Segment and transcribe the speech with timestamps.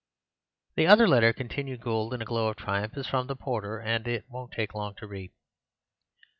[0.77, 4.07] "The other letter," continued Gould in a glow of triumph, "is from the porter, and
[4.29, 5.31] won't take long to read.